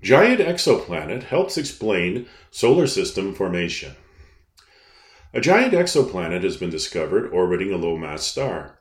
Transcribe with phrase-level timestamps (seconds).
[0.00, 3.94] Giant exoplanet helps explain solar system formation.
[5.34, 8.78] A giant exoplanet has been discovered orbiting a low mass star.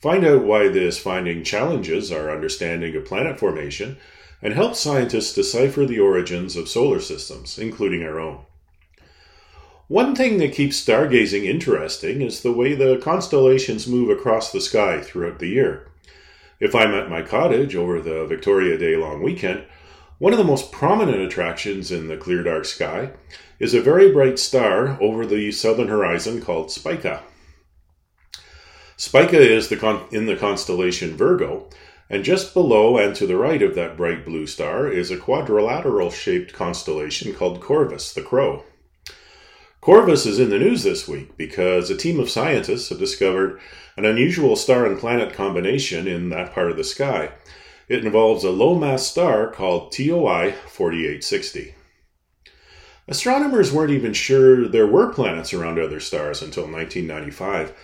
[0.00, 3.98] Find out why this finding challenges our understanding of planet formation
[4.40, 8.40] and helps scientists decipher the origins of solar systems, including our own.
[9.88, 15.00] One thing that keeps stargazing interesting is the way the constellations move across the sky
[15.00, 15.88] throughout the year.
[16.60, 19.64] If I'm at my cottage over the Victoria Day long weekend,
[20.22, 23.10] one of the most prominent attractions in the clear dark sky
[23.58, 27.24] is a very bright star over the southern horizon called Spica.
[28.96, 31.68] Spica is the con- in the constellation Virgo,
[32.08, 36.12] and just below and to the right of that bright blue star is a quadrilateral
[36.12, 38.62] shaped constellation called Corvus, the Crow.
[39.80, 43.58] Corvus is in the news this week because a team of scientists have discovered
[43.96, 47.32] an unusual star and planet combination in that part of the sky
[47.92, 51.74] it involves a low mass star called TOI 4860.
[53.06, 57.74] Astronomers weren't even sure there were planets around other stars until 1995.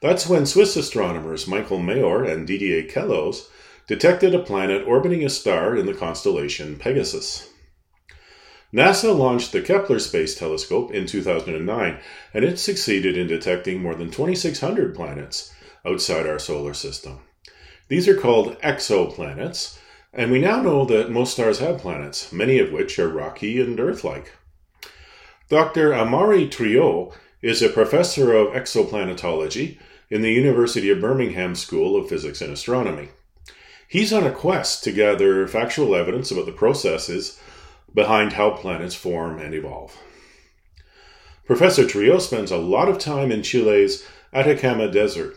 [0.00, 3.46] That's when Swiss astronomers Michael Mayor and Didier Queloz
[3.86, 7.48] detected a planet orbiting a star in the constellation Pegasus.
[8.74, 12.00] NASA launched the Kepler Space Telescope in 2009,
[12.34, 15.54] and it succeeded in detecting more than 2,600 planets
[15.86, 17.20] outside our solar system.
[17.92, 19.76] These are called exoplanets,
[20.14, 23.78] and we now know that most stars have planets, many of which are rocky and
[23.78, 24.32] Earth like.
[25.50, 25.90] Dr.
[25.90, 27.12] Amaury Triaud
[27.42, 29.76] is a professor of exoplanetology
[30.08, 33.10] in the University of Birmingham School of Physics and Astronomy.
[33.86, 37.38] He's on a quest to gather factual evidence about the processes
[37.92, 39.98] behind how planets form and evolve.
[41.44, 45.36] Professor Triaud spends a lot of time in Chile's Atacama Desert,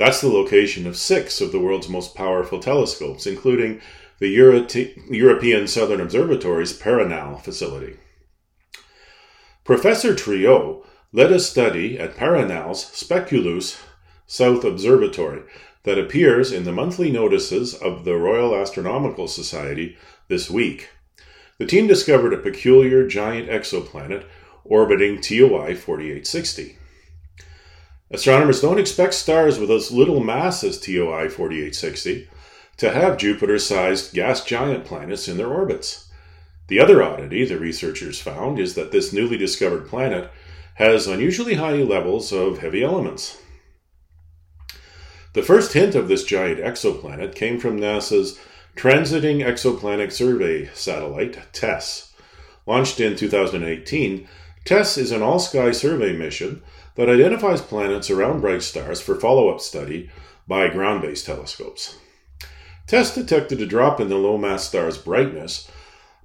[0.00, 3.82] that's the location of six of the world's most powerful telescopes, including
[4.18, 4.66] the Euro-
[5.10, 7.98] European Southern Observatory's Paranal facility.
[9.62, 13.78] Professor Triaud led a study at Paranal's Speculoos
[14.26, 15.42] South Observatory
[15.82, 19.98] that appears in the monthly notices of the Royal Astronomical Society
[20.28, 20.88] this week.
[21.58, 24.24] The team discovered a peculiar giant exoplanet
[24.64, 26.78] orbiting TOI 4860.
[28.10, 32.28] Astronomers don't expect stars with as little mass as TOI 4860
[32.78, 36.10] to have Jupiter sized gas giant planets in their orbits.
[36.66, 40.30] The other oddity the researchers found is that this newly discovered planet
[40.74, 43.40] has unusually high levels of heavy elements.
[45.34, 48.40] The first hint of this giant exoplanet came from NASA's
[48.74, 52.12] Transiting Exoplanet Survey satellite, TESS.
[52.66, 54.26] Launched in 2018,
[54.64, 56.62] TESS is an all sky survey mission
[57.00, 60.10] that identifies planets around bright stars for follow up study
[60.46, 61.96] by ground based telescopes.
[62.86, 65.70] TESS detected a drop in the low mass star's brightness,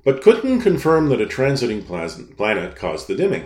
[0.04, 1.82] but couldn't confirm that a transiting
[2.36, 3.46] planet caused the dimming.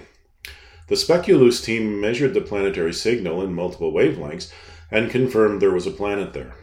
[0.88, 4.51] The Speculoos team measured the planetary signal in multiple wavelengths
[4.90, 6.56] and confirmed there was a planet there.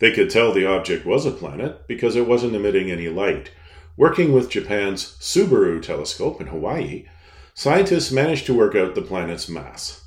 [0.00, 3.50] They could tell the object was a planet because it wasn't emitting any light.
[3.96, 7.06] Working with Japan's Subaru telescope in Hawaii,
[7.54, 10.04] scientists managed to work out the planet's mass.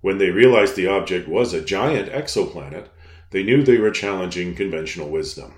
[0.00, 2.88] When they realized the object was a giant exoplanet,
[3.30, 5.54] they knew they were challenging conventional wisdom.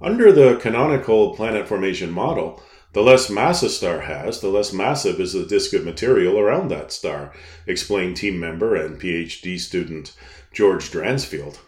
[0.00, 5.20] Under the canonical planet formation model, the less mass a star has, the less massive
[5.20, 7.32] is the disk of material around that star,
[7.66, 10.14] explained team member and PhD student
[10.52, 11.60] George Dransfield.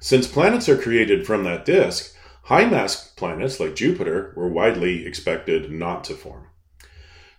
[0.00, 2.14] Since planets are created from that disk,
[2.44, 6.49] high mass planets like Jupiter were widely expected not to form.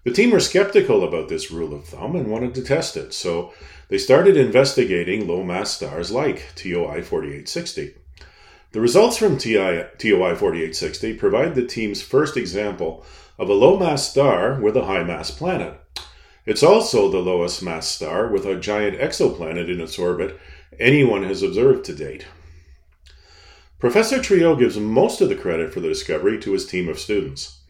[0.03, 3.53] The team were skeptical about this rule of thumb and wanted to test it, so
[3.89, 7.94] they started investigating low mass stars like TOI 4860.
[8.72, 13.06] The results from TOI 4860 provide the team's first example
[13.38, 15.79] of a low mass star with a high mass planet.
[16.47, 20.39] It's also the lowest mass star with a giant exoplanet in its orbit
[20.79, 22.25] anyone has observed to date.
[23.78, 27.61] Professor Triaud gives most of the credit for the discovery to his team of students.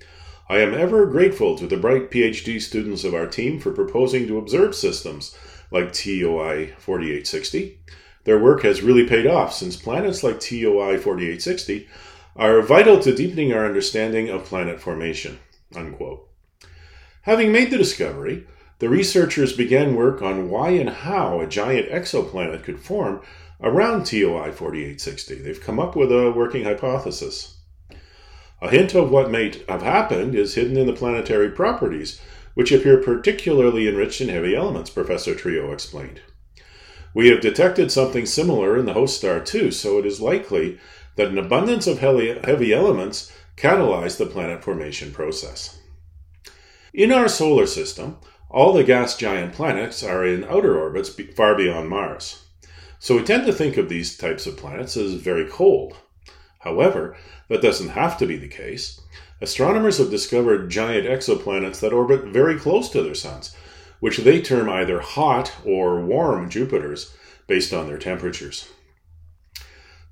[0.51, 4.37] I am ever grateful to the bright PhD students of our team for proposing to
[4.37, 5.33] observe systems
[5.71, 7.79] like TOI 4860.
[8.25, 11.87] Their work has really paid off since planets like TOI 4860
[12.35, 15.39] are vital to deepening our understanding of planet formation.
[15.73, 16.27] Unquote.
[17.21, 18.45] Having made the discovery,
[18.79, 23.21] the researchers began work on why and how a giant exoplanet could form
[23.61, 25.35] around TOI 4860.
[25.35, 27.60] They've come up with a working hypothesis.
[28.61, 32.21] A hint of what may have happened is hidden in the planetary properties,
[32.53, 36.21] which appear particularly enriched in heavy elements, Professor Triaud explained.
[37.13, 40.79] We have detected something similar in the host star too, so it is likely
[41.15, 45.79] that an abundance of heavy elements catalyzed the planet formation process.
[46.93, 48.17] In our solar system,
[48.49, 52.45] all the gas giant planets are in outer orbits far beyond Mars.
[52.99, 55.95] So we tend to think of these types of planets as very cold.
[56.61, 57.15] However,
[57.47, 59.01] that doesn't have to be the case.
[59.41, 63.55] Astronomers have discovered giant exoplanets that orbit very close to their suns,
[63.99, 67.15] which they term either hot or warm Jupiters
[67.47, 68.69] based on their temperatures.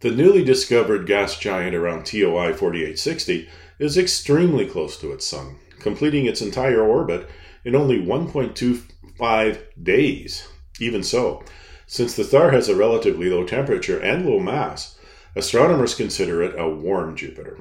[0.01, 6.25] The newly discovered gas giant around TOI 4860 is extremely close to its sun, completing
[6.25, 7.29] its entire orbit
[7.63, 10.47] in only 1.25 days.
[10.79, 11.43] Even so,
[11.85, 14.97] since the star has a relatively low temperature and low mass,
[15.35, 17.57] astronomers consider it a warm Jupiter.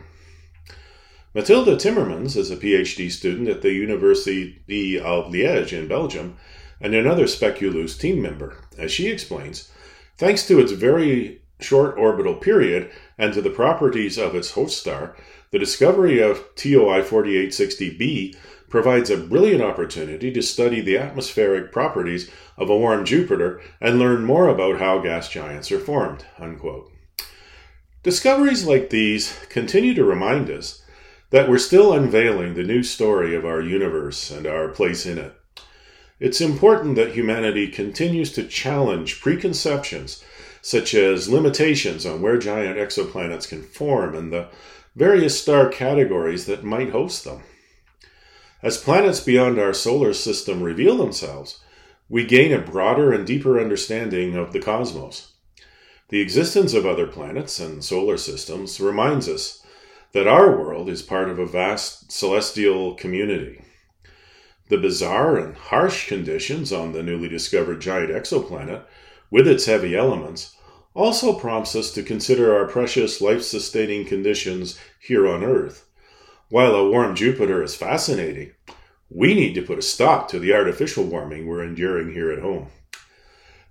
[1.35, 4.57] Matilda Timmermans is a PhD student at the University
[4.99, 6.37] of Liège in Belgium
[6.81, 8.57] and another Speculoos team member.
[8.79, 9.71] As she explains,
[10.17, 15.17] thanks to its very short orbital period and to the properties of its host star,
[15.51, 18.37] the discovery of TOI 4860b
[18.69, 24.25] provides a brilliant opportunity to study the atmospheric properties of a warm Jupiter and learn
[24.25, 26.25] more about how gas giants are formed.
[26.39, 26.93] Unquote.
[28.09, 30.83] Discoveries like these continue to remind us
[31.29, 35.39] that we're still unveiling the new story of our universe and our place in it.
[36.19, 40.25] It's important that humanity continues to challenge preconceptions
[40.63, 44.49] such as limitations on where giant exoplanets can form and the
[44.97, 47.43] various star categories that might host them.
[48.63, 51.61] As planets beyond our solar system reveal themselves,
[52.09, 55.35] we gain a broader and deeper understanding of the cosmos.
[56.09, 59.63] The existence of other planets and solar systems reminds us
[60.13, 63.63] that our world is part of a vast celestial community.
[64.71, 68.85] The bizarre and harsh conditions on the newly discovered giant exoplanet,
[69.31, 70.57] with its heavy elements,
[70.95, 75.87] also prompts us to consider our precious life sustaining conditions here on Earth.
[76.49, 78.53] While a warm Jupiter is fascinating,
[79.11, 82.69] we need to put a stop to the artificial warming we're enduring here at home.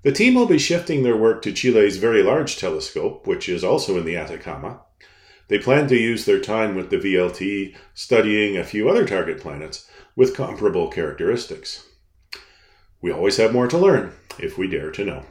[0.03, 3.97] The team will be shifting their work to Chile's Very Large Telescope, which is also
[3.97, 4.81] in the Atacama,
[5.47, 9.89] they plan to use their time with the VLT studying a few other target planets
[10.15, 11.87] with comparable characteristics.
[13.01, 15.23] We always have more to learn if we dare to know.